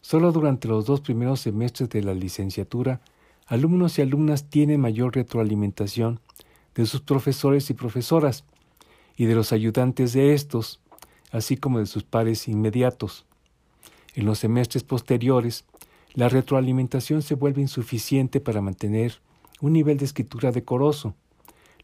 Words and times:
Solo 0.00 0.32
durante 0.32 0.68
los 0.68 0.84
dos 0.86 1.00
primeros 1.00 1.40
semestres 1.40 1.88
de 1.90 2.02
la 2.02 2.14
licenciatura, 2.14 3.00
alumnos 3.46 3.98
y 3.98 4.02
alumnas 4.02 4.48
tienen 4.48 4.80
mayor 4.80 5.14
retroalimentación 5.14 6.20
de 6.74 6.86
sus 6.86 7.00
profesores 7.00 7.70
y 7.70 7.74
profesoras 7.74 8.44
y 9.16 9.26
de 9.26 9.34
los 9.34 9.52
ayudantes 9.52 10.12
de 10.12 10.34
estos, 10.34 10.80
así 11.32 11.56
como 11.56 11.78
de 11.78 11.86
sus 11.86 12.04
pares 12.04 12.48
inmediatos. 12.48 13.26
En 14.14 14.26
los 14.26 14.38
semestres 14.38 14.84
posteriores, 14.84 15.64
la 16.14 16.28
retroalimentación 16.28 17.22
se 17.22 17.34
vuelve 17.34 17.60
insuficiente 17.60 18.40
para 18.40 18.60
mantener 18.60 19.20
un 19.60 19.72
nivel 19.72 19.96
de 19.96 20.04
escritura 20.04 20.52
decoroso, 20.52 21.14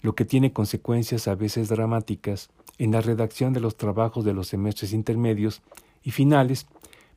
lo 0.03 0.15
que 0.15 0.25
tiene 0.25 0.53
consecuencias 0.53 1.27
a 1.27 1.35
veces 1.35 1.69
dramáticas 1.69 2.51
en 2.79 2.93
la 2.93 3.01
redacción 3.01 3.53
de 3.53 3.61
los 3.61 3.77
trabajos 3.77 4.25
de 4.25 4.33
los 4.33 4.49
semestres 4.49 4.93
intermedios 4.93 5.63
y 6.03 6.13
finales, 6.13 6.67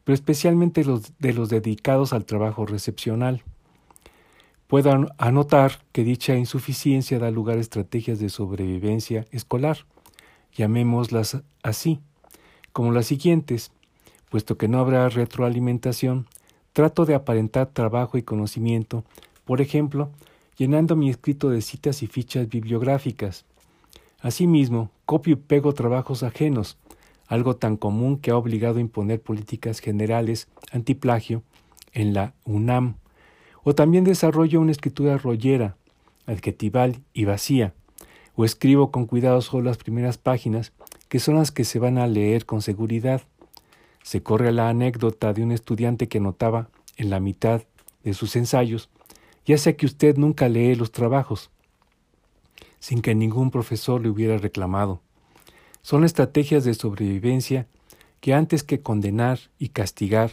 pero 0.04 0.14
especialmente 0.14 0.84
los 0.84 1.18
de 1.20 1.34
los 1.34 1.50
dedicados 1.50 2.14
al 2.14 2.26
trabajo 2.26 2.66
recepcional. 2.66 3.44
Puedo 4.68 5.08
anotar 5.18 5.80
que 5.92 6.04
dicha 6.04 6.36
insuficiencia 6.36 7.20
da 7.20 7.30
lugar 7.32 7.58
a 7.58 7.62
estrategias 7.62 8.20
de 8.20 8.30
sobrevivencia 8.30 9.26
escolar, 9.32 9.86
llamémoslas 10.56 11.44
así, 11.62 12.00
como 12.72 12.92
las 12.92 13.06
siguientes, 13.06 13.72
puesto 14.30 14.58
que 14.58 14.68
no 14.68 14.80
habrá 14.80 15.08
retroalimentación, 15.10 16.26
trato 16.74 17.06
de 17.06 17.14
aparentar 17.14 17.68
trabajo 17.68 18.18
y 18.18 18.24
conocimiento, 18.24 19.04
por 19.46 19.62
ejemplo, 19.62 20.10
llenando 20.58 20.96
mi 20.96 21.10
escrito 21.10 21.50
de 21.50 21.62
citas 21.62 22.02
y 22.02 22.08
fichas 22.08 22.50
bibliográficas. 22.50 23.46
Asimismo, 24.22 24.90
copio 25.06 25.34
y 25.34 25.36
pego 25.36 25.74
trabajos 25.74 26.24
ajenos, 26.24 26.78
algo 27.28 27.56
tan 27.56 27.78
común 27.78 28.18
que 28.18 28.32
ha 28.32 28.38
obligado 28.38 28.78
a 28.78 28.82
imponer 28.82 29.22
políticas 29.22 29.80
generales 29.80 30.48
antiplagio 30.72 31.44
en 31.94 32.14
la 32.14 32.34
UNAM. 32.46 32.96
O 33.64 33.76
también 33.76 34.04
desarrollo 34.04 34.60
una 34.60 34.72
escritura 34.72 35.18
rollera, 35.18 35.78
adjetival 36.26 37.02
y 37.14 37.26
vacía, 37.26 37.74
o 38.36 38.46
escribo 38.46 38.92
con 38.92 39.06
cuidado 39.06 39.42
solo 39.42 39.64
las 39.66 39.78
primeras 39.78 40.18
páginas, 40.18 40.74
que 41.08 41.20
son 41.20 41.36
las 41.36 41.52
que 41.52 41.64
se 41.64 41.80
van 41.80 41.98
a 41.98 42.08
leer 42.08 42.46
con 42.46 42.62
seguridad. 42.62 43.22
Se 44.04 44.22
corre 44.22 44.52
la 44.52 44.70
anécdota 44.70 45.34
de 45.34 45.44
un 45.44 45.52
estudiante 45.52 46.08
que 46.08 46.20
notaba 46.20 46.70
en 46.98 47.10
la 47.10 47.20
mitad 47.20 47.62
de 48.04 48.14
sus 48.14 48.36
ensayos 48.36 48.90
ya 49.46 49.58
sea 49.58 49.76
que 49.76 49.86
usted 49.86 50.18
nunca 50.18 50.48
lee 50.48 50.76
los 50.76 50.92
trabajos, 50.92 51.50
sin 52.80 53.02
que 53.02 53.16
ningún 53.16 53.52
profesor 53.52 54.02
le 54.02 54.10
hubiera 54.10 54.38
reclamado. 54.38 55.02
Son 55.84 56.06
estrategias 56.06 56.64
de 56.64 56.74
sobrevivencia 56.74 57.68
que 58.22 58.34
antes 58.34 58.64
que 58.64 58.80
condenar 58.80 59.40
y 59.60 59.70
castigar 59.70 60.32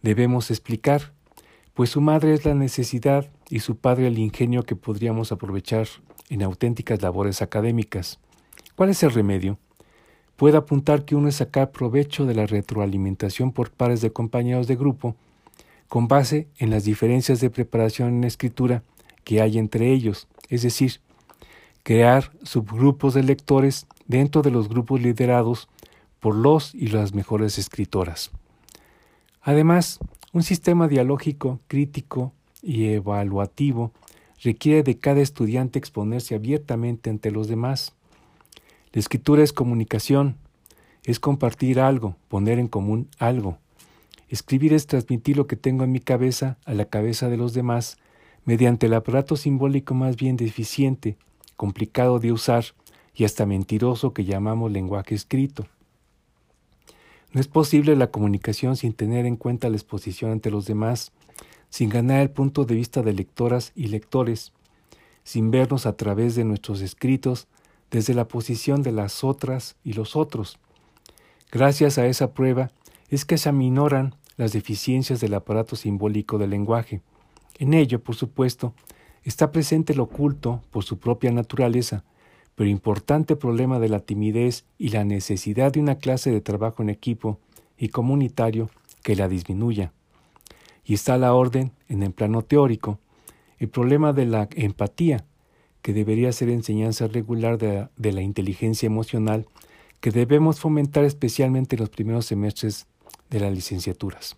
debemos 0.00 0.52
explicar, 0.52 1.12
pues 1.74 1.90
su 1.90 2.00
madre 2.00 2.34
es 2.34 2.44
la 2.44 2.54
necesidad 2.54 3.28
y 3.50 3.58
su 3.58 3.76
padre 3.76 4.06
el 4.06 4.18
ingenio 4.18 4.62
que 4.62 4.76
podríamos 4.76 5.32
aprovechar 5.32 5.88
en 6.30 6.44
auténticas 6.44 7.02
labores 7.02 7.42
académicas. 7.42 8.20
¿Cuál 8.76 8.90
es 8.90 9.02
el 9.02 9.10
remedio? 9.10 9.58
Puede 10.36 10.56
apuntar 10.56 11.04
que 11.04 11.16
uno 11.16 11.28
es 11.28 11.36
sacar 11.36 11.72
provecho 11.72 12.24
de 12.24 12.36
la 12.36 12.46
retroalimentación 12.46 13.50
por 13.50 13.72
pares 13.72 14.02
de 14.02 14.12
compañeros 14.12 14.68
de 14.68 14.76
grupo 14.76 15.16
con 15.88 16.06
base 16.06 16.46
en 16.58 16.70
las 16.70 16.84
diferencias 16.84 17.40
de 17.40 17.50
preparación 17.50 18.14
en 18.14 18.24
escritura 18.24 18.84
que 19.24 19.42
hay 19.42 19.58
entre 19.58 19.92
ellos, 19.92 20.28
es 20.48 20.62
decir, 20.62 21.00
crear 21.82 22.30
subgrupos 22.44 23.14
de 23.14 23.24
lectores 23.24 23.86
dentro 24.06 24.42
de 24.42 24.50
los 24.50 24.68
grupos 24.68 25.00
liderados 25.00 25.68
por 26.20 26.34
los 26.34 26.74
y 26.74 26.88
las 26.88 27.14
mejores 27.14 27.58
escritoras. 27.58 28.30
Además, 29.40 29.98
un 30.32 30.42
sistema 30.42 30.88
dialógico, 30.88 31.60
crítico 31.68 32.32
y 32.62 32.86
evaluativo 32.86 33.92
requiere 34.42 34.82
de 34.82 34.98
cada 34.98 35.20
estudiante 35.20 35.78
exponerse 35.78 36.34
abiertamente 36.34 37.10
ante 37.10 37.30
los 37.30 37.48
demás. 37.48 37.92
La 38.92 39.00
escritura 39.00 39.42
es 39.42 39.52
comunicación, 39.52 40.36
es 41.04 41.18
compartir 41.18 41.80
algo, 41.80 42.16
poner 42.28 42.58
en 42.58 42.68
común 42.68 43.08
algo, 43.18 43.58
Escribir 44.32 44.72
es 44.72 44.86
transmitir 44.86 45.36
lo 45.36 45.46
que 45.46 45.56
tengo 45.56 45.84
en 45.84 45.92
mi 45.92 46.00
cabeza 46.00 46.56
a 46.64 46.72
la 46.72 46.86
cabeza 46.86 47.28
de 47.28 47.36
los 47.36 47.52
demás 47.52 47.98
mediante 48.46 48.86
el 48.86 48.94
aparato 48.94 49.36
simbólico 49.36 49.92
más 49.92 50.16
bien 50.16 50.38
deficiente, 50.38 51.18
complicado 51.58 52.18
de 52.18 52.32
usar 52.32 52.64
y 53.14 53.24
hasta 53.24 53.46
mentiroso 53.46 54.12
que 54.12 54.24
llamamos 54.24 54.72
lenguaje 54.72 55.14
escrito. 55.14 55.66
No 57.32 57.40
es 57.40 57.48
posible 57.48 57.96
la 57.96 58.10
comunicación 58.10 58.76
sin 58.76 58.92
tener 58.92 59.26
en 59.26 59.36
cuenta 59.36 59.70
la 59.70 59.76
exposición 59.76 60.32
ante 60.32 60.50
los 60.50 60.66
demás, 60.66 61.12
sin 61.70 61.88
ganar 61.88 62.20
el 62.20 62.30
punto 62.30 62.64
de 62.64 62.74
vista 62.74 63.02
de 63.02 63.14
lectoras 63.14 63.72
y 63.74 63.88
lectores, 63.88 64.52
sin 65.24 65.50
vernos 65.50 65.86
a 65.86 65.96
través 65.96 66.34
de 66.34 66.44
nuestros 66.44 66.80
escritos 66.82 67.48
desde 67.90 68.14
la 68.14 68.28
posición 68.28 68.82
de 68.82 68.92
las 68.92 69.24
otras 69.24 69.76
y 69.84 69.94
los 69.94 70.16
otros. 70.16 70.58
Gracias 71.50 71.98
a 71.98 72.06
esa 72.06 72.32
prueba 72.32 72.70
es 73.08 73.24
que 73.24 73.38
se 73.38 73.48
aminoran 73.48 74.14
las 74.36 74.52
deficiencias 74.52 75.20
del 75.20 75.34
aparato 75.34 75.76
simbólico 75.76 76.38
del 76.38 76.50
lenguaje. 76.50 77.02
En 77.58 77.74
ello, 77.74 78.02
por 78.02 78.16
supuesto, 78.16 78.74
está 79.22 79.52
presente 79.52 79.92
el 79.92 80.00
oculto 80.00 80.62
por 80.70 80.84
su 80.84 80.98
propia 80.98 81.30
naturaleza, 81.30 82.04
pero 82.54 82.68
importante 82.68 83.36
problema 83.36 83.78
de 83.78 83.88
la 83.88 84.00
timidez 84.00 84.64
y 84.78 84.90
la 84.90 85.04
necesidad 85.04 85.72
de 85.72 85.80
una 85.80 85.96
clase 85.96 86.30
de 86.30 86.40
trabajo 86.40 86.82
en 86.82 86.90
equipo 86.90 87.38
y 87.78 87.88
comunitario 87.88 88.70
que 89.02 89.16
la 89.16 89.28
disminuya. 89.28 89.92
Y 90.84 90.94
está 90.94 91.14
a 91.14 91.18
la 91.18 91.34
orden, 91.34 91.72
en 91.88 92.02
el 92.02 92.12
plano 92.12 92.42
teórico, 92.42 92.98
el 93.58 93.68
problema 93.68 94.12
de 94.12 94.26
la 94.26 94.48
empatía, 94.54 95.24
que 95.82 95.92
debería 95.92 96.32
ser 96.32 96.48
enseñanza 96.48 97.08
regular 97.08 97.58
de, 97.58 97.88
de 97.96 98.12
la 98.12 98.22
inteligencia 98.22 98.86
emocional 98.86 99.46
que 100.00 100.10
debemos 100.10 100.60
fomentar 100.60 101.04
especialmente 101.04 101.76
en 101.76 101.80
los 101.80 101.90
primeros 101.90 102.26
semestres 102.26 102.86
de 103.30 103.40
las 103.40 103.52
licenciaturas. 103.52 104.36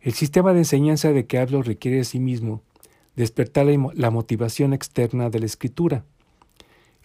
El 0.00 0.12
sistema 0.12 0.52
de 0.52 0.58
enseñanza 0.60 1.10
de 1.12 1.26
que 1.26 1.38
hablo 1.38 1.62
requiere 1.62 2.00
a 2.00 2.04
sí 2.04 2.20
mismo 2.20 2.62
despertar 3.16 3.66
la 3.66 4.10
motivación 4.10 4.74
externa 4.74 5.30
de 5.30 5.38
la 5.38 5.46
escritura. 5.46 6.04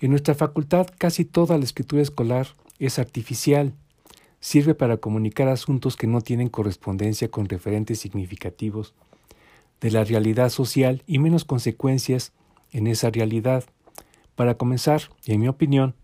En 0.01 0.11
nuestra 0.11 0.33
facultad 0.33 0.87
casi 0.97 1.25
toda 1.25 1.57
la 1.57 1.65
escritura 1.65 2.01
escolar 2.01 2.47
es 2.79 2.99
artificial, 2.99 3.73
sirve 4.39 4.73
para 4.73 4.97
comunicar 4.97 5.49
asuntos 5.49 5.97
que 5.97 6.07
no 6.07 6.21
tienen 6.21 6.47
correspondencia 6.47 7.29
con 7.29 7.49
referentes 7.49 7.99
significativos 7.99 8.93
de 9.81 9.91
la 9.91 10.05
realidad 10.05 10.49
social 10.49 11.03
y 11.05 11.19
menos 11.19 11.43
consecuencias 11.43 12.31
en 12.71 12.87
esa 12.87 13.09
realidad. 13.09 13.65
Para 14.35 14.55
comenzar, 14.55 15.01
en 15.25 15.41
mi 15.41 15.49
opinión, 15.49 15.95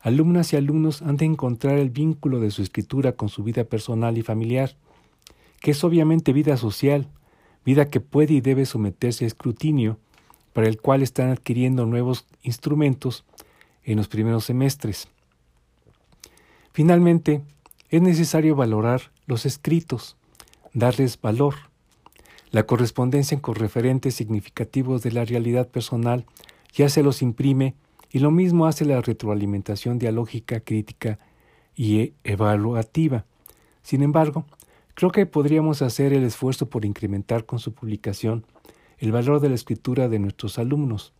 alumnas 0.00 0.52
y 0.52 0.56
alumnos 0.56 1.02
han 1.02 1.16
de 1.16 1.26
encontrar 1.26 1.78
el 1.78 1.90
vínculo 1.90 2.40
de 2.40 2.50
su 2.50 2.62
escritura 2.62 3.12
con 3.12 3.28
su 3.28 3.44
vida 3.44 3.62
personal 3.62 4.18
y 4.18 4.22
familiar, 4.22 4.76
que 5.60 5.70
es 5.72 5.84
obviamente 5.84 6.32
vida 6.32 6.56
social, 6.56 7.08
vida 7.64 7.88
que 7.88 8.00
puede 8.00 8.34
y 8.34 8.40
debe 8.40 8.66
someterse 8.66 9.24
a 9.24 9.28
escrutinio, 9.28 9.98
para 10.52 10.68
el 10.68 10.80
cual 10.80 11.02
están 11.02 11.30
adquiriendo 11.30 11.86
nuevos 11.86 12.26
instrumentos 12.42 13.24
en 13.84 13.96
los 13.96 14.08
primeros 14.08 14.44
semestres. 14.44 15.08
Finalmente, 16.72 17.42
es 17.90 18.02
necesario 18.02 18.54
valorar 18.54 19.10
los 19.26 19.46
escritos, 19.46 20.16
darles 20.74 21.20
valor. 21.20 21.54
La 22.50 22.64
correspondencia 22.64 23.40
con 23.40 23.54
referentes 23.54 24.14
significativos 24.14 25.02
de 25.02 25.12
la 25.12 25.24
realidad 25.24 25.68
personal 25.68 26.24
ya 26.72 26.88
se 26.88 27.02
los 27.02 27.22
imprime 27.22 27.74
y 28.10 28.20
lo 28.20 28.30
mismo 28.30 28.66
hace 28.66 28.84
la 28.84 29.00
retroalimentación 29.00 29.98
dialógica, 29.98 30.60
crítica 30.60 31.18
y 31.74 32.12
evaluativa. 32.24 33.24
Sin 33.82 34.02
embargo, 34.02 34.44
creo 34.94 35.10
que 35.10 35.26
podríamos 35.26 35.82
hacer 35.82 36.12
el 36.12 36.24
esfuerzo 36.24 36.68
por 36.68 36.84
incrementar 36.84 37.46
con 37.46 37.58
su 37.58 37.72
publicación 37.72 38.44
el 38.98 39.12
valor 39.12 39.40
de 39.40 39.48
la 39.48 39.54
escritura 39.54 40.08
de 40.08 40.18
nuestros 40.18 40.58
alumnos. 40.58 41.12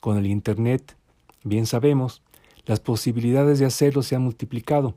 Con 0.00 0.16
el 0.16 0.26
Internet, 0.26 0.96
bien 1.44 1.66
sabemos, 1.66 2.22
las 2.66 2.80
posibilidades 2.80 3.58
de 3.58 3.66
hacerlo 3.66 4.02
se 4.02 4.16
han 4.16 4.22
multiplicado, 4.22 4.94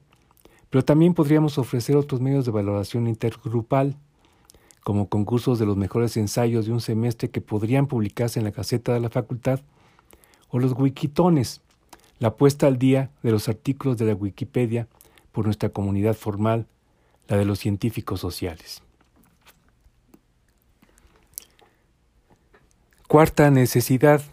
pero 0.69 0.83
también 0.83 1.13
podríamos 1.13 1.57
ofrecer 1.57 1.95
otros 1.95 2.21
medios 2.21 2.45
de 2.45 2.51
valoración 2.51 3.07
intergrupal, 3.07 3.97
como 4.83 5.07
concursos 5.07 5.59
de 5.59 5.65
los 5.65 5.77
mejores 5.77 6.17
ensayos 6.17 6.65
de 6.65 6.73
un 6.73 6.81
semestre 6.81 7.29
que 7.29 7.41
podrían 7.41 7.87
publicarse 7.87 8.39
en 8.39 8.45
la 8.45 8.51
caseta 8.51 8.93
de 8.93 8.99
la 8.99 9.09
facultad 9.09 9.61
o 10.49 10.59
los 10.59 10.73
wikitones, 10.73 11.61
la 12.19 12.35
puesta 12.35 12.67
al 12.67 12.77
día 12.77 13.09
de 13.23 13.31
los 13.31 13.49
artículos 13.49 13.97
de 13.97 14.05
la 14.05 14.13
Wikipedia 14.13 14.87
por 15.31 15.45
nuestra 15.45 15.69
comunidad 15.69 16.15
formal, 16.15 16.67
la 17.27 17.37
de 17.37 17.45
los 17.45 17.59
científicos 17.59 18.19
sociales. 18.19 18.83
Cuarta 23.13 23.51
necesidad, 23.51 24.23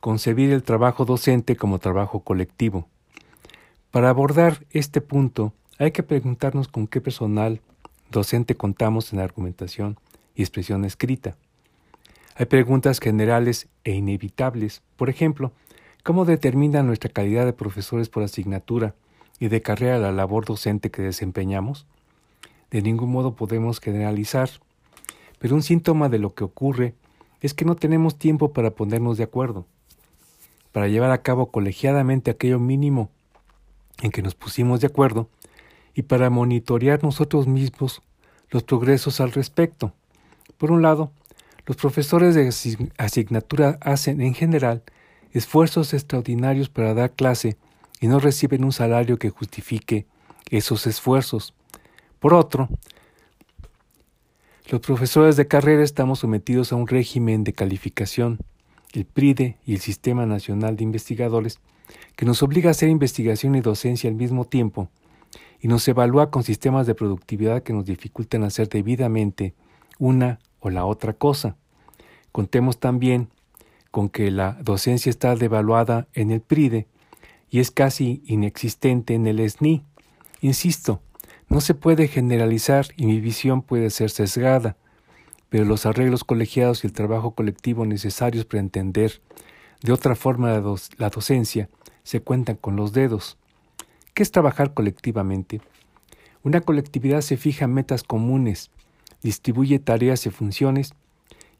concebir 0.00 0.52
el 0.52 0.62
trabajo 0.62 1.04
docente 1.04 1.56
como 1.56 1.80
trabajo 1.80 2.20
colectivo. 2.20 2.86
Para 3.90 4.10
abordar 4.10 4.64
este 4.70 5.00
punto 5.00 5.54
hay 5.76 5.90
que 5.90 6.04
preguntarnos 6.04 6.68
con 6.68 6.86
qué 6.86 7.00
personal 7.00 7.60
docente 8.12 8.54
contamos 8.54 9.12
en 9.12 9.18
argumentación 9.18 9.98
y 10.36 10.42
expresión 10.42 10.84
escrita. 10.84 11.36
Hay 12.36 12.46
preguntas 12.46 13.00
generales 13.00 13.66
e 13.82 13.90
inevitables. 13.94 14.82
Por 14.94 15.10
ejemplo, 15.10 15.50
¿cómo 16.04 16.24
determina 16.24 16.84
nuestra 16.84 17.10
calidad 17.10 17.44
de 17.44 17.54
profesores 17.54 18.08
por 18.08 18.22
asignatura 18.22 18.94
y 19.40 19.48
de 19.48 19.62
carrera 19.62 19.98
la 19.98 20.12
labor 20.12 20.44
docente 20.44 20.92
que 20.92 21.02
desempeñamos? 21.02 21.86
De 22.70 22.82
ningún 22.82 23.10
modo 23.10 23.34
podemos 23.34 23.80
generalizar, 23.80 24.48
pero 25.40 25.56
un 25.56 25.64
síntoma 25.64 26.08
de 26.08 26.20
lo 26.20 26.34
que 26.34 26.44
ocurre 26.44 26.94
es 27.40 27.54
que 27.54 27.64
no 27.64 27.76
tenemos 27.76 28.18
tiempo 28.18 28.52
para 28.52 28.70
ponernos 28.70 29.16
de 29.16 29.24
acuerdo, 29.24 29.66
para 30.72 30.88
llevar 30.88 31.10
a 31.10 31.22
cabo 31.22 31.50
colegiadamente 31.50 32.30
aquello 32.30 32.58
mínimo 32.58 33.10
en 34.02 34.10
que 34.10 34.22
nos 34.22 34.34
pusimos 34.34 34.80
de 34.80 34.86
acuerdo 34.86 35.28
y 35.94 36.02
para 36.02 36.30
monitorear 36.30 37.02
nosotros 37.02 37.46
mismos 37.46 38.02
los 38.50 38.62
progresos 38.62 39.20
al 39.20 39.32
respecto. 39.32 39.92
Por 40.58 40.70
un 40.70 40.82
lado, 40.82 41.12
los 41.66 41.76
profesores 41.76 42.34
de 42.34 42.48
asignatura 42.98 43.78
hacen 43.80 44.20
en 44.20 44.34
general 44.34 44.82
esfuerzos 45.32 45.94
extraordinarios 45.94 46.68
para 46.68 46.94
dar 46.94 47.12
clase 47.12 47.56
y 48.00 48.08
no 48.08 48.18
reciben 48.18 48.64
un 48.64 48.72
salario 48.72 49.18
que 49.18 49.30
justifique 49.30 50.06
esos 50.50 50.86
esfuerzos. 50.86 51.54
Por 52.18 52.34
otro, 52.34 52.68
los 54.70 54.80
profesores 54.80 55.36
de 55.36 55.48
carrera 55.48 55.82
estamos 55.82 56.20
sometidos 56.20 56.72
a 56.72 56.76
un 56.76 56.86
régimen 56.86 57.42
de 57.42 57.52
calificación, 57.52 58.38
el 58.92 59.04
PRIDE 59.04 59.58
y 59.66 59.74
el 59.74 59.80
Sistema 59.80 60.26
Nacional 60.26 60.76
de 60.76 60.84
Investigadores, 60.84 61.58
que 62.14 62.24
nos 62.24 62.40
obliga 62.44 62.68
a 62.68 62.70
hacer 62.70 62.88
investigación 62.88 63.56
y 63.56 63.62
docencia 63.62 64.08
al 64.08 64.14
mismo 64.14 64.44
tiempo 64.44 64.88
y 65.60 65.66
nos 65.66 65.88
evalúa 65.88 66.30
con 66.30 66.44
sistemas 66.44 66.86
de 66.86 66.94
productividad 66.94 67.64
que 67.64 67.72
nos 67.72 67.84
dificultan 67.84 68.44
hacer 68.44 68.68
debidamente 68.68 69.54
una 69.98 70.38
o 70.60 70.70
la 70.70 70.84
otra 70.86 71.14
cosa. 71.14 71.56
Contemos 72.30 72.78
también 72.78 73.28
con 73.90 74.08
que 74.08 74.30
la 74.30 74.52
docencia 74.62 75.10
está 75.10 75.34
devaluada 75.34 76.06
en 76.14 76.30
el 76.30 76.42
PRIDE 76.42 76.86
y 77.50 77.58
es 77.58 77.72
casi 77.72 78.22
inexistente 78.24 79.14
en 79.14 79.26
el 79.26 79.50
SNI. 79.50 79.84
Insisto, 80.42 81.02
no 81.50 81.60
se 81.60 81.74
puede 81.74 82.06
generalizar 82.06 82.86
y 82.96 83.06
mi 83.06 83.20
visión 83.20 83.60
puede 83.60 83.90
ser 83.90 84.10
sesgada, 84.10 84.76
pero 85.48 85.64
los 85.64 85.84
arreglos 85.84 86.22
colegiados 86.22 86.84
y 86.84 86.86
el 86.86 86.92
trabajo 86.92 87.32
colectivo 87.32 87.84
necesarios 87.84 88.44
para 88.44 88.60
entender 88.60 89.20
de 89.82 89.92
otra 89.92 90.14
forma 90.14 90.52
la, 90.52 91.10
docencia 91.10 91.68
se 92.04 92.20
cuentan 92.20 92.54
con 92.54 92.76
los 92.76 92.92
dedos. 92.92 93.36
¿Qué 94.14 94.22
es 94.22 94.30
trabajar 94.30 94.74
colectivamente? 94.74 95.60
Una 96.44 96.60
colectividad 96.60 97.20
se 97.20 97.36
fija 97.36 97.66
metas 97.66 98.04
comunes, 98.04 98.70
distribuye 99.20 99.80
tareas 99.80 100.26
y 100.26 100.30
funciones 100.30 100.94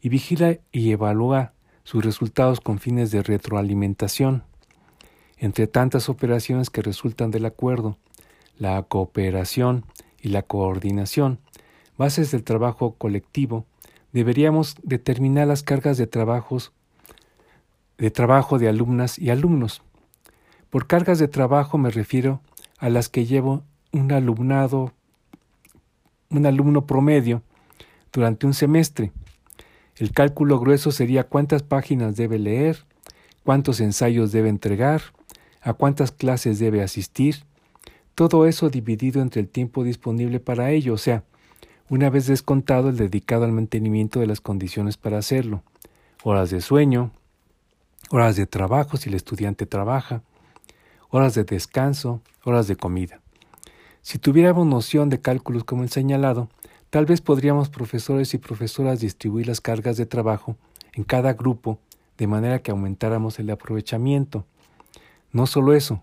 y 0.01 0.09
vigila 0.09 0.59
y 0.71 0.93
evalúa 0.93 1.53
sus 1.83 2.05
resultados 2.05 2.61
con 2.61 2.79
fines 2.79 3.11
de 3.11 3.25
retroalimentación. 3.25 4.45
Entre 5.37 5.67
tantas 5.67 6.09
operaciones 6.09 6.71
que 6.71 6.83
resultan 6.83 7.33
del 7.33 7.47
acuerdo, 7.47 7.99
la 8.61 8.83
cooperación 8.83 9.87
y 10.21 10.29
la 10.29 10.43
coordinación, 10.43 11.41
bases 11.97 12.31
del 12.31 12.45
trabajo 12.45 12.95
colectivo, 12.95 13.65
deberíamos 14.13 14.77
determinar 14.83 15.49
las 15.49 15.63
cargas 15.63 15.97
de 15.97 16.07
trabajos 16.07 16.73
de 17.97 18.11
trabajo 18.11 18.59
de 18.59 18.69
alumnas 18.69 19.19
y 19.19 19.31
alumnos. 19.31 19.83
Por 20.71 20.87
cargas 20.87 21.19
de 21.19 21.29
trabajo 21.29 21.77
me 21.77 21.91
refiero 21.91 22.41
a 22.79 22.89
las 22.89 23.09
que 23.09 23.27
llevo 23.27 23.63
un 23.93 24.13
alumnado 24.13 24.93
un 26.31 26.47
alumno 26.47 26.87
promedio 26.87 27.43
durante 28.13 28.47
un 28.47 28.55
semestre. 28.55 29.11
El 29.97 30.13
cálculo 30.13 30.61
grueso 30.61 30.93
sería 30.93 31.25
cuántas 31.25 31.63
páginas 31.63 32.17
debe 32.17 32.39
leer, 32.39 32.85
cuántos 33.43 33.81
ensayos 33.81 34.33
debe 34.33 34.49
entregar, 34.49 35.03
a 35.61 35.73
cuántas 35.75 36.13
clases 36.13 36.59
debe 36.59 36.83
asistir, 36.83 37.45
todo 38.29 38.45
eso 38.45 38.69
dividido 38.69 39.23
entre 39.23 39.41
el 39.41 39.49
tiempo 39.49 39.83
disponible 39.83 40.41
para 40.41 40.73
ello, 40.73 40.93
o 40.93 40.99
sea, 40.99 41.25
una 41.89 42.11
vez 42.11 42.27
descontado 42.27 42.91
el 42.91 42.99
dedicado 42.99 43.47
al 43.47 43.53
mantenimiento 43.53 44.21
de 44.21 44.27
las 44.27 44.43
condiciones 44.43 44.99
para 44.99 45.17
hacerlo, 45.17 45.63
horas 46.23 46.51
de 46.51 46.61
sueño, 46.61 47.13
horas 48.11 48.37
de 48.37 48.45
trabajo 48.45 48.99
si 48.99 49.09
el 49.09 49.15
estudiante 49.15 49.65
trabaja, 49.65 50.23
horas 51.09 51.35
de 51.35 51.45
descanso, 51.45 52.21
horas 52.45 52.69
de 52.69 52.77
comida. 52.77 53.23
Si 54.03 54.19
tuviéramos 54.19 54.67
noción 54.67 55.09
de 55.09 55.23
cálculos 55.23 55.65
como 55.65 55.83
el 55.83 55.89
señalado, 55.89 56.51
tal 56.91 57.07
vez 57.07 57.23
podríamos 57.23 57.71
profesores 57.71 58.35
y 58.35 58.39
profesoras 58.39 59.01
distribuir 59.01 59.49
las 59.49 59.63
cargas 59.63 59.97
de 59.97 60.05
trabajo 60.05 60.59
en 60.93 61.05
cada 61.05 61.33
grupo 61.33 61.79
de 62.19 62.27
manera 62.27 62.59
que 62.59 62.71
aumentáramos 62.71 63.39
el 63.39 63.49
aprovechamiento. 63.49 64.45
No 65.33 65.47
solo 65.47 65.73
eso, 65.73 66.03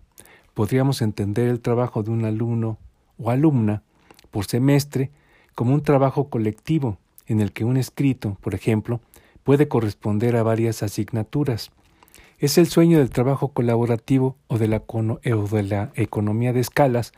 podríamos 0.57 1.03
entender 1.03 1.49
el 1.49 1.59
trabajo 1.59 2.01
de 2.01 2.09
un 2.09 2.25
alumno 2.25 2.79
o 3.19 3.29
alumna 3.29 3.83
por 4.31 4.45
semestre 4.45 5.11
como 5.53 5.71
un 5.71 5.83
trabajo 5.83 6.31
colectivo 6.31 6.97
en 7.27 7.41
el 7.41 7.51
que 7.51 7.63
un 7.63 7.77
escrito, 7.77 8.39
por 8.41 8.55
ejemplo, 8.55 8.99
puede 9.43 9.67
corresponder 9.67 10.35
a 10.35 10.41
varias 10.41 10.81
asignaturas. 10.81 11.69
Es 12.39 12.57
el 12.57 12.65
sueño 12.65 12.97
del 12.97 13.11
trabajo 13.11 13.49
colaborativo 13.49 14.35
o 14.47 14.57
de 14.57 14.67
la, 14.67 14.81
eh, 15.21 15.89
economía 15.93 16.53
de 16.53 16.61
escalas, 16.61 17.11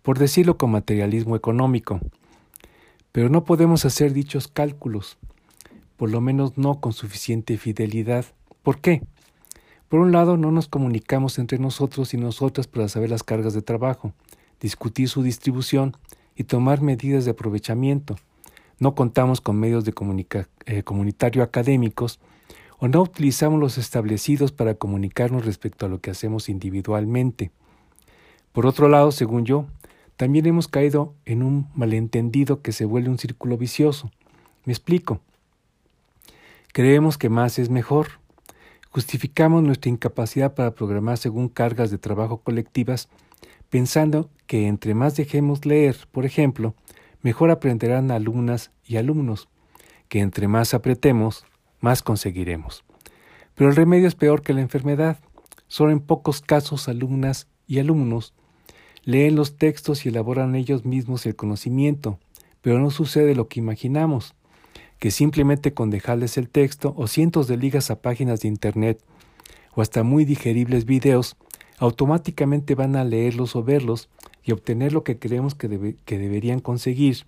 por 0.00 0.18
decirlo 0.18 0.56
con 0.56 0.70
materialismo 0.70 1.36
económico. 1.36 2.00
Pero 3.12 3.28
no 3.28 3.44
podemos 3.44 3.84
hacer 3.84 4.14
dichos 4.14 4.48
cálculos, 4.48 5.18
por 5.98 6.10
lo 6.10 6.22
menos 6.22 6.56
no 6.56 6.80
con 6.80 6.94
suficiente 6.94 7.58
fidelidad. 7.58 8.24
¿Por 8.62 8.78
qué? 8.78 9.02
Por 9.88 10.00
un 10.00 10.10
lado, 10.10 10.36
no 10.36 10.50
nos 10.50 10.66
comunicamos 10.66 11.38
entre 11.38 11.58
nosotros 11.58 12.12
y 12.12 12.16
nosotras 12.16 12.66
para 12.66 12.88
saber 12.88 13.10
las 13.10 13.22
cargas 13.22 13.54
de 13.54 13.62
trabajo, 13.62 14.12
discutir 14.60 15.08
su 15.08 15.22
distribución 15.22 15.96
y 16.34 16.44
tomar 16.44 16.82
medidas 16.82 17.24
de 17.24 17.30
aprovechamiento. 17.30 18.16
No 18.80 18.94
contamos 18.94 19.40
con 19.40 19.60
medios 19.60 19.84
de 19.84 19.94
eh, 20.66 20.82
comunitario 20.82 21.42
académicos 21.42 22.18
o 22.78 22.88
no 22.88 23.02
utilizamos 23.02 23.60
los 23.60 23.78
establecidos 23.78 24.52
para 24.52 24.74
comunicarnos 24.74 25.46
respecto 25.46 25.86
a 25.86 25.88
lo 25.88 26.00
que 26.00 26.10
hacemos 26.10 26.48
individualmente. 26.48 27.52
Por 28.52 28.66
otro 28.66 28.88
lado, 28.88 29.12
según 29.12 29.44
yo, 29.44 29.66
también 30.16 30.46
hemos 30.46 30.66
caído 30.66 31.14
en 31.24 31.42
un 31.42 31.68
malentendido 31.74 32.60
que 32.60 32.72
se 32.72 32.84
vuelve 32.84 33.08
un 33.08 33.18
círculo 33.18 33.56
vicioso. 33.56 34.10
Me 34.64 34.72
explico. 34.72 35.20
Creemos 36.72 37.18
que 37.18 37.28
más 37.28 37.58
es 37.58 37.70
mejor 37.70 38.08
Justificamos 38.96 39.62
nuestra 39.62 39.90
incapacidad 39.90 40.54
para 40.54 40.74
programar 40.74 41.18
según 41.18 41.50
cargas 41.50 41.90
de 41.90 41.98
trabajo 41.98 42.38
colectivas, 42.38 43.10
pensando 43.68 44.30
que 44.46 44.68
entre 44.68 44.94
más 44.94 45.14
dejemos 45.16 45.66
leer, 45.66 46.08
por 46.12 46.24
ejemplo, 46.24 46.74
mejor 47.20 47.50
aprenderán 47.50 48.10
alumnas 48.10 48.70
y 48.86 48.96
alumnos, 48.96 49.50
que 50.08 50.20
entre 50.20 50.48
más 50.48 50.72
apretemos, 50.72 51.44
más 51.78 52.02
conseguiremos. 52.02 52.84
Pero 53.54 53.68
el 53.68 53.76
remedio 53.76 54.08
es 54.08 54.14
peor 54.14 54.40
que 54.40 54.54
la 54.54 54.62
enfermedad. 54.62 55.18
Solo 55.68 55.92
en 55.92 56.00
pocos 56.00 56.40
casos 56.40 56.88
alumnas 56.88 57.48
y 57.66 57.80
alumnos 57.80 58.32
leen 59.04 59.36
los 59.36 59.58
textos 59.58 60.06
y 60.06 60.08
elaboran 60.08 60.54
ellos 60.54 60.86
mismos 60.86 61.26
el 61.26 61.36
conocimiento, 61.36 62.18
pero 62.62 62.78
no 62.78 62.90
sucede 62.90 63.34
lo 63.34 63.46
que 63.46 63.60
imaginamos 63.60 64.34
que 64.98 65.10
simplemente 65.10 65.74
con 65.74 65.90
dejarles 65.90 66.38
el 66.38 66.48
texto 66.48 66.94
o 66.96 67.06
cientos 67.06 67.48
de 67.48 67.56
ligas 67.56 67.90
a 67.90 68.00
páginas 68.00 68.40
de 68.40 68.48
Internet 68.48 69.00
o 69.74 69.82
hasta 69.82 70.02
muy 70.02 70.24
digeribles 70.24 70.86
videos, 70.86 71.36
automáticamente 71.78 72.74
van 72.74 72.96
a 72.96 73.04
leerlos 73.04 73.56
o 73.56 73.62
verlos 73.62 74.08
y 74.42 74.52
obtener 74.52 74.92
lo 74.92 75.04
que 75.04 75.18
creemos 75.18 75.54
que, 75.54 75.96
que 76.04 76.18
deberían 76.18 76.60
conseguir, 76.60 77.26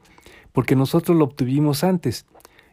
porque 0.52 0.76
nosotros 0.76 1.16
lo 1.16 1.24
obtuvimos 1.24 1.84
antes, 1.84 2.26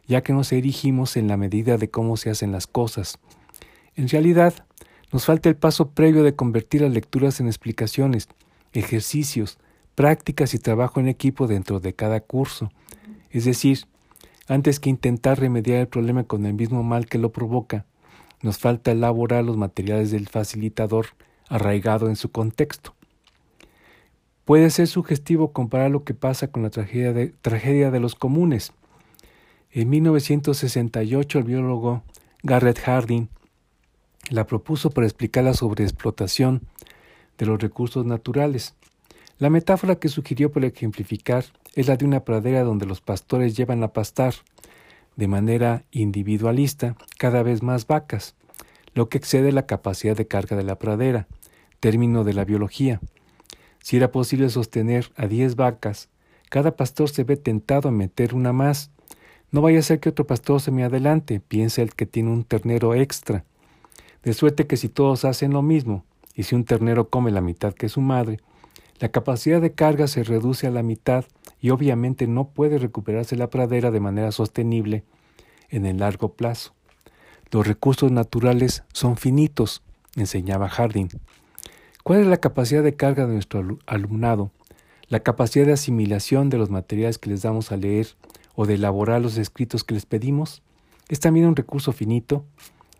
ya 0.06 0.22
que 0.22 0.32
nos 0.32 0.52
erigimos 0.52 1.16
en 1.16 1.28
la 1.28 1.36
medida 1.36 1.76
de 1.76 1.90
cómo 1.90 2.16
se 2.16 2.30
hacen 2.30 2.52
las 2.52 2.66
cosas. 2.66 3.18
En 3.96 4.08
realidad, 4.08 4.54
nos 5.12 5.26
falta 5.26 5.48
el 5.48 5.56
paso 5.56 5.90
previo 5.90 6.22
de 6.22 6.34
convertir 6.34 6.82
las 6.82 6.92
lecturas 6.92 7.40
en 7.40 7.46
explicaciones, 7.46 8.28
ejercicios, 8.72 9.58
prácticas 9.94 10.54
y 10.54 10.58
trabajo 10.58 11.00
en 11.00 11.08
equipo 11.08 11.46
dentro 11.46 11.80
de 11.80 11.94
cada 11.94 12.20
curso, 12.20 12.70
es 13.30 13.44
decir, 13.44 13.86
antes 14.48 14.80
que 14.80 14.90
intentar 14.90 15.40
remediar 15.40 15.80
el 15.80 15.88
problema 15.88 16.24
con 16.24 16.46
el 16.46 16.54
mismo 16.54 16.82
mal 16.82 17.06
que 17.06 17.18
lo 17.18 17.32
provoca, 17.32 17.84
nos 18.42 18.58
falta 18.58 18.92
elaborar 18.92 19.44
los 19.44 19.56
materiales 19.56 20.10
del 20.10 20.28
facilitador 20.28 21.06
arraigado 21.48 22.08
en 22.08 22.16
su 22.16 22.30
contexto. 22.30 22.94
Puede 24.44 24.70
ser 24.70 24.86
sugestivo 24.86 25.52
comparar 25.52 25.90
lo 25.90 26.04
que 26.04 26.14
pasa 26.14 26.48
con 26.48 26.62
la 26.62 26.70
tragedia 26.70 27.12
de, 27.90 28.00
los 28.00 28.14
comunes. 28.14 28.72
En 29.72 29.90
1968 29.90 31.38
el 31.38 31.44
biólogo 31.44 32.04
Garrett 32.44 32.78
Harding 32.78 33.28
la 34.30 34.46
propuso 34.46 34.90
para 34.90 35.06
explicar 35.06 35.42
la 35.44 35.54
sobreexplotación 35.54 36.62
de 37.38 37.46
los 37.46 37.60
recursos 37.60 38.06
naturales. 38.06 38.74
La 39.38 39.50
metáfora 39.50 39.96
que 39.96 40.08
sugirió 40.08 40.52
por 40.52 40.64
ejemplificar 40.64 41.44
es 41.76 41.86
la 41.86 41.96
de 41.96 42.06
una 42.06 42.24
pradera 42.24 42.64
donde 42.64 42.86
los 42.86 43.00
pastores 43.00 43.56
llevan 43.56 43.84
a 43.84 43.92
pastar, 43.92 44.34
de 45.14 45.28
manera 45.28 45.84
individualista, 45.92 46.96
cada 47.18 47.42
vez 47.42 47.62
más 47.62 47.86
vacas, 47.86 48.34
lo 48.94 49.08
que 49.08 49.18
excede 49.18 49.52
la 49.52 49.66
capacidad 49.66 50.16
de 50.16 50.26
carga 50.26 50.56
de 50.56 50.64
la 50.64 50.78
pradera, 50.78 51.28
término 51.78 52.24
de 52.24 52.32
la 52.32 52.44
biología. 52.44 53.00
Si 53.78 53.98
era 53.98 54.10
posible 54.10 54.48
sostener 54.48 55.12
a 55.16 55.26
diez 55.26 55.54
vacas, 55.54 56.08
cada 56.48 56.76
pastor 56.76 57.10
se 57.10 57.24
ve 57.24 57.36
tentado 57.36 57.90
a 57.90 57.92
meter 57.92 58.34
una 58.34 58.52
más. 58.52 58.90
No 59.50 59.60
vaya 59.60 59.80
a 59.80 59.82
ser 59.82 60.00
que 60.00 60.08
otro 60.08 60.26
pastor 60.26 60.60
se 60.60 60.70
me 60.70 60.82
adelante, 60.82 61.40
piensa 61.40 61.82
el 61.82 61.94
que 61.94 62.06
tiene 62.06 62.30
un 62.30 62.44
ternero 62.44 62.94
extra. 62.94 63.44
De 64.22 64.32
suerte 64.32 64.66
que 64.66 64.78
si 64.78 64.88
todos 64.88 65.24
hacen 65.26 65.52
lo 65.52 65.62
mismo, 65.62 66.04
y 66.34 66.44
si 66.44 66.54
un 66.54 66.64
ternero 66.64 67.10
come 67.10 67.30
la 67.30 67.40
mitad 67.40 67.74
que 67.74 67.88
su 67.88 68.00
madre, 68.00 68.40
la 68.98 69.10
capacidad 69.10 69.60
de 69.60 69.72
carga 69.72 70.06
se 70.06 70.24
reduce 70.24 70.66
a 70.66 70.70
la 70.70 70.82
mitad 70.82 71.26
y 71.60 71.70
obviamente 71.70 72.26
no 72.26 72.48
puede 72.48 72.78
recuperarse 72.78 73.36
la 73.36 73.50
pradera 73.50 73.90
de 73.90 74.00
manera 74.00 74.32
sostenible 74.32 75.04
en 75.68 75.84
el 75.84 75.98
largo 75.98 76.32
plazo. 76.32 76.74
Los 77.50 77.66
recursos 77.66 78.10
naturales 78.10 78.84
son 78.92 79.16
finitos, 79.16 79.82
enseñaba 80.16 80.68
Harding. 80.68 81.08
¿Cuál 82.02 82.20
es 82.20 82.26
la 82.26 82.38
capacidad 82.38 82.82
de 82.82 82.96
carga 82.96 83.26
de 83.26 83.34
nuestro 83.34 83.78
alumnado? 83.86 84.50
La 85.08 85.20
capacidad 85.20 85.66
de 85.66 85.74
asimilación 85.74 86.48
de 86.48 86.58
los 86.58 86.70
materiales 86.70 87.18
que 87.18 87.30
les 87.30 87.42
damos 87.42 87.72
a 87.72 87.76
leer 87.76 88.08
o 88.54 88.64
de 88.64 88.74
elaborar 88.74 89.20
los 89.20 89.36
escritos 89.36 89.84
que 89.84 89.94
les 89.94 90.06
pedimos 90.06 90.62
es 91.08 91.20
también 91.20 91.46
un 91.46 91.56
recurso 91.56 91.92
finito. 91.92 92.44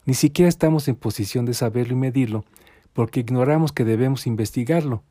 Ni 0.04 0.14
siquiera 0.14 0.48
estamos 0.48 0.88
en 0.88 0.96
posición 0.96 1.46
de 1.46 1.54
saberlo 1.54 1.94
y 1.94 1.96
medirlo 1.96 2.44
porque 2.92 3.20
ignoramos 3.20 3.72
que 3.72 3.84
debemos 3.84 4.26
investigarlo 4.26 5.02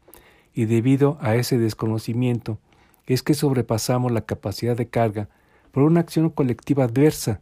y 0.56 0.66
debido 0.66 1.18
a 1.20 1.36
ese 1.36 1.60
desconocimiento 1.60 2.58
es 3.06 3.22
que 3.22 3.34
sobrepasamos 3.34 4.12
la 4.12 4.22
capacidad 4.22 4.76
de 4.76 4.88
carga 4.88 5.28
por 5.72 5.84
una 5.84 6.00
acción 6.00 6.30
colectiva 6.30 6.86
adversa. 6.86 7.42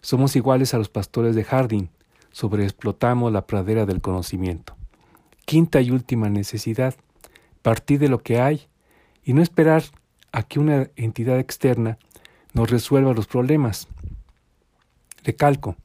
Somos 0.00 0.34
iguales 0.34 0.74
a 0.74 0.78
los 0.78 0.88
pastores 0.88 1.36
de 1.36 1.44
Harding, 1.44 1.88
sobreexplotamos 2.32 3.32
la 3.32 3.46
pradera 3.46 3.86
del 3.86 4.00
conocimiento. 4.00 4.76
Quinta 5.46 5.80
y 5.80 5.92
última 5.92 6.28
necesidad, 6.28 6.96
partir 7.62 8.00
de 8.00 8.08
lo 8.08 8.18
que 8.18 8.40
hay 8.40 8.66
y 9.24 9.32
no 9.32 9.40
esperar 9.40 9.84
a 10.32 10.42
que 10.42 10.58
una 10.58 10.90
entidad 10.96 11.38
externa 11.38 11.96
nos 12.52 12.70
resuelva 12.70 13.14
los 13.14 13.28
problemas. 13.28 13.86
Recalco, 15.22 15.76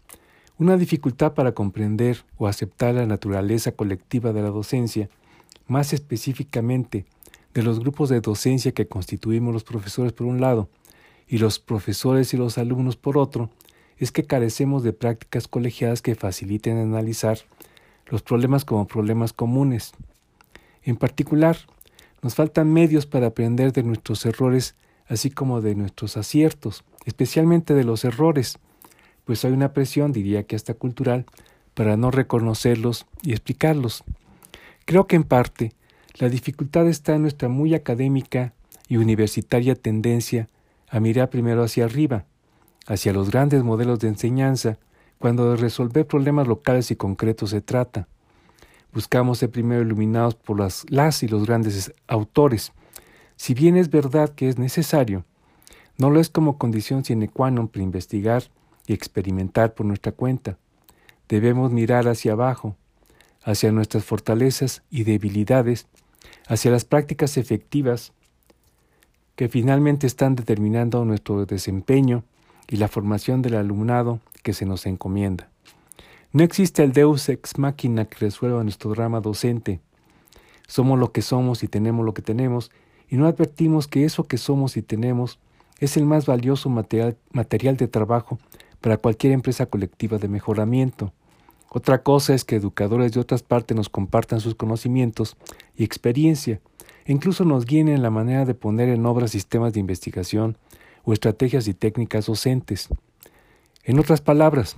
una 0.58 0.76
dificultad 0.78 1.34
para 1.34 1.54
comprender 1.54 2.26
o 2.38 2.48
aceptar 2.48 2.96
la 2.96 3.06
naturaleza 3.06 3.72
colectiva 3.72 4.34
de 4.34 4.42
la 4.42 4.50
docencia 4.50 5.10
más 5.72 5.94
específicamente 5.94 7.06
de 7.54 7.64
los 7.64 7.80
grupos 7.80 8.10
de 8.10 8.22
docencia 8.22 8.74
que 8.74 8.88
constituimos 8.88 9.54
los 9.54 9.64
profesores 9.64 10.12
por 10.14 10.28
un 10.28 10.42
lado 10.42 10.70
y 11.28 11.38
los 11.38 11.60
profesores 11.60 12.34
y 12.34 12.38
los 12.38 12.58
alumnos 12.58 12.98
por 12.98 13.18
otro, 13.18 13.50
es 13.98 14.12
que 14.12 14.24
carecemos 14.24 14.84
de 14.84 14.94
prácticas 14.94 15.48
colegiadas 15.48 16.02
que 16.02 16.16
faciliten 16.16 16.78
analizar 16.78 17.40
los 18.08 18.22
problemas 18.22 18.66
como 18.66 18.86
problemas 18.86 19.32
comunes. 19.32 19.94
En 20.84 20.98
particular, 20.98 21.58
nos 22.22 22.36
faltan 22.36 22.74
medios 22.74 23.06
para 23.06 23.28
aprender 23.28 23.72
de 23.72 23.84
nuestros 23.84 24.26
errores, 24.26 24.76
así 25.08 25.32
como 25.32 25.62
de 25.62 25.76
nuestros 25.76 26.18
aciertos, 26.18 26.84
especialmente 27.06 27.74
de 27.74 27.86
los 27.86 28.04
errores, 28.04 28.60
pues 29.24 29.46
hay 29.46 29.52
una 29.54 29.72
presión, 29.72 30.12
diría 30.12 30.44
que 30.44 30.58
hasta 30.58 30.74
cultural, 30.74 31.26
para 31.74 31.96
no 31.96 32.12
reconocerlos 32.12 33.06
y 33.22 33.32
explicarlos. 33.32 34.04
Creo 34.86 35.08
que 35.08 35.16
en 35.16 35.24
parte 35.24 35.74
la 36.16 36.30
dificultad 36.30 36.88
está 36.88 37.16
en 37.16 37.22
nuestra 37.24 37.50
muy 37.50 37.74
académica 37.74 38.54
y 38.88 38.98
universitaria 38.98 39.76
tendencia 39.76 40.50
a 40.90 41.00
mirar 41.00 41.30
primero 41.30 41.64
hacia 41.64 41.86
arriba, 41.86 42.26
hacia 42.88 43.14
los 43.14 43.32
grandes 43.32 43.64
modelos 43.64 44.00
de 44.00 44.10
enseñanza, 44.10 44.78
cuando 45.18 45.52
de 45.52 45.58
resolver 45.58 46.06
problemas 46.06 46.48
locales 46.48 46.92
y 46.92 46.96
concretos 46.96 47.52
se 47.52 47.62
trata. 47.62 48.08
Buscamos 48.92 49.38
ser 49.38 49.52
primero 49.52 49.82
iluminados 49.82 50.36
por 50.36 50.60
las, 50.60 50.86
las 50.90 51.24
y 51.24 51.28
los 51.28 51.46
grandes 51.46 51.94
autores. 52.08 52.74
Si 53.38 53.54
bien 53.54 53.78
es 53.78 53.90
verdad 53.90 54.30
que 54.36 54.50
es 54.50 54.58
necesario, 54.60 55.24
no 55.98 56.10
lo 56.10 56.20
es 56.20 56.30
como 56.30 56.58
condición 56.58 57.06
sine 57.06 57.30
qua 57.30 57.52
non 57.52 57.68
para 57.68 57.84
investigar 57.84 58.44
y 58.88 58.94
experimentar 58.94 59.74
por 59.74 59.86
nuestra 59.86 60.12
cuenta. 60.12 60.58
Debemos 61.30 61.72
mirar 61.72 62.08
hacia 62.08 62.34
abajo, 62.34 62.76
hacia 63.44 63.72
nuestras 63.72 64.04
fortalezas 64.04 64.84
y 64.90 65.04
debilidades, 65.04 65.88
hacia 66.48 66.72
las 66.72 66.86
prácticas 66.86 67.38
efectivas 67.38 68.14
que 69.36 69.50
finalmente 69.50 70.08
están 70.08 70.36
determinando 70.36 71.04
nuestro 71.06 71.46
desempeño 71.46 72.24
y 72.68 72.78
la 72.78 72.88
formación 72.88 73.42
del 73.42 73.56
alumnado 73.56 74.20
que 74.44 74.54
se 74.54 74.66
nos 74.66 74.86
encomienda. 74.86 75.50
No 76.34 76.44
existe 76.44 76.84
el 76.84 76.94
deus 76.94 77.28
ex 77.28 77.58
machina 77.58 78.06
que 78.06 78.20
resuelva 78.20 78.64
nuestro 78.64 78.92
drama 78.92 79.20
docente. 79.20 79.82
Somos 80.68 80.98
lo 80.98 81.12
que 81.12 81.22
somos 81.22 81.64
y 81.64 81.68
tenemos 81.68 82.06
lo 82.06 82.14
que 82.14 82.22
tenemos, 82.22 82.72
y 83.10 83.18
no 83.18 83.28
advertimos 83.28 83.88
que 83.88 84.06
eso 84.06 84.24
que 84.24 84.38
somos 84.38 84.78
y 84.78 84.82
tenemos 84.82 85.40
es 85.80 85.98
el 85.98 86.06
más 86.06 86.26
valioso 86.26 86.70
material, 86.70 87.18
material 87.34 87.76
de 87.76 87.90
trabajo 87.90 88.40
para 88.80 88.98
cualquier 88.98 89.34
empresa 89.34 89.66
colectiva 89.66 90.18
de 90.18 90.30
mejoramiento. 90.30 91.12
Otra 91.74 92.04
cosa 92.04 92.34
es 92.34 92.44
que 92.44 92.58
educadores 92.58 93.14
de 93.14 93.22
otras 93.22 93.44
partes 93.44 93.78
nos 93.78 93.88
compartan 93.88 94.42
sus 94.42 94.56
conocimientos 94.56 95.38
y 95.74 95.86
experiencia, 95.86 96.60
e 97.06 97.14
incluso 97.14 97.46
nos 97.46 97.66
guíen 97.66 97.88
en 97.88 98.02
la 98.02 98.10
manera 98.10 98.44
de 98.44 98.54
poner 98.54 98.90
en 98.90 99.06
obra 99.06 99.30
sistemas 99.30 99.72
de 99.72 99.80
investigación 99.80 100.58
o 101.06 101.14
estrategias 101.14 101.70
y 101.70 101.74
técnicas 101.74 102.26
docentes. 102.26 102.90
En 103.86 104.00
otras 104.00 104.20
palabras, 104.20 104.76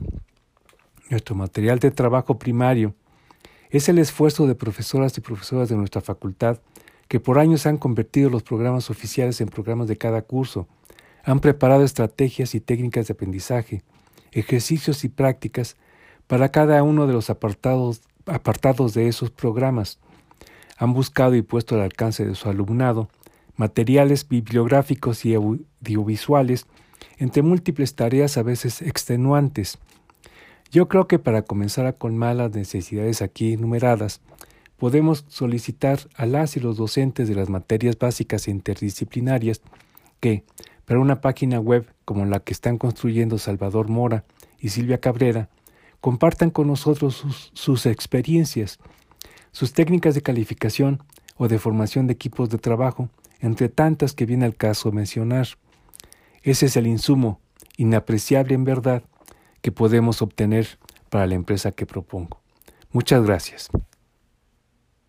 nuestro 1.10 1.34
material 1.34 1.80
de 1.80 1.90
trabajo 1.90 2.38
primario 2.38 2.94
es 3.72 3.90
el 3.90 3.98
esfuerzo 3.98 4.46
de 4.46 4.54
profesoras 4.54 5.18
y 5.18 5.22
profesoras 5.22 5.70
de 5.70 5.78
nuestra 5.78 6.02
facultad 6.02 6.60
que 7.08 7.20
por 7.20 7.40
años 7.40 7.66
han 7.66 7.78
convertido 7.78 8.30
los 8.30 8.44
programas 8.44 8.92
oficiales 8.92 9.42
en 9.42 9.48
programas 9.48 9.88
de 9.88 9.98
cada 9.98 10.22
curso, 10.22 10.68
han 11.24 11.40
preparado 11.40 11.84
estrategias 11.84 12.54
y 12.54 12.60
técnicas 12.60 13.08
de 13.08 13.14
aprendizaje, 13.14 13.82
ejercicios 14.32 15.04
y 15.04 15.10
prácticas 15.10 15.76
para 16.34 16.50
cada 16.50 16.82
uno 16.82 17.06
de 17.06 17.14
los 17.14 17.30
apartados, 17.30 18.02
apartados 18.26 18.96
de 18.96 19.08
esos 19.08 19.30
programas. 19.30 20.00
Han 20.78 20.94
buscado 20.94 21.36
y 21.36 21.44
puesto 21.44 21.76
al 21.76 21.82
alcance 21.82 22.26
de 22.26 22.34
su 22.34 22.50
alumnado 22.50 23.08
materiales 23.56 24.28
bibliográficos 24.28 25.26
y 25.26 25.36
audiovisuales 25.36 26.66
entre 27.20 27.44
múltiples 27.44 27.94
tareas 27.94 28.40
a 28.40 28.42
veces 28.42 28.82
extenuantes. 28.82 29.78
Yo 30.72 30.88
creo 30.88 31.08
que 31.08 31.20
para 31.20 31.44
comenzar 31.44 31.86
a 31.86 31.94
colmar 31.94 32.38
las 32.38 32.52
necesidades 32.56 33.22
aquí 33.22 33.54
enumeradas, 33.54 34.20
podemos 34.78 35.26
solicitar 35.28 36.00
a 36.16 36.26
las 36.26 36.58
y 36.58 36.60
los 36.60 36.78
docentes 36.78 37.28
de 37.28 37.36
las 37.36 37.50
materias 37.50 37.96
básicas 38.00 38.48
e 38.48 38.52
interdisciplinarias 38.52 39.62
que, 40.20 40.46
para 40.86 41.00
una 41.00 41.22
página 41.22 41.60
web 41.60 41.86
como 42.06 42.26
la 42.26 42.40
que 42.40 42.54
están 42.54 42.80
construyendo 42.80 43.38
Salvador 43.38 43.88
Mora 43.88 44.26
y 44.60 44.70
Silvia 44.70 45.00
Cabrera, 45.00 45.50
compartan 46.04 46.50
con 46.50 46.68
nosotros 46.68 47.24
sus, 47.54 47.86
experiencias, 47.86 48.78
sus 49.54 49.72
técnicas 49.72 50.16
de 50.16 50.22
calificación 50.22 51.02
o 51.38 51.48
de 51.48 51.60
formación 51.60 52.08
de 52.08 52.14
equipos 52.14 52.50
de 52.50 52.58
trabajo, 52.58 53.08
entre 53.40 53.70
tantas 53.70 54.12
que 54.12 54.26
viene 54.26 54.44
al 54.44 54.58
caso 54.58 54.92
mencionar. 54.92 55.48
Ese 56.42 56.66
es 56.66 56.76
el 56.76 56.88
insumo, 56.88 57.40
inapreciable 57.78 58.54
en 58.54 58.66
verdad, 58.66 59.04
que 59.62 59.72
podemos 59.72 60.22
obtener 60.22 60.78
para 61.10 61.26
la 61.26 61.36
empresa 61.36 61.72
que 61.72 61.86
propongo. 61.86 62.42
Muchas 62.92 63.24
gracias. 63.24 63.70